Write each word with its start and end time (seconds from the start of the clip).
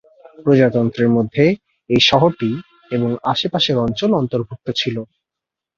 প্রজাতন্ত্রের 0.45 1.09
মধ্যে 1.09 1.43
এই 1.89 2.01
শহরটি 2.09 2.51
এবং 2.91 3.09
আশেপাশের 3.23 3.77
অঞ্চল 3.77 4.09
অন্তর্ভুক্ত 4.13 4.67
ছিল। 4.75 4.95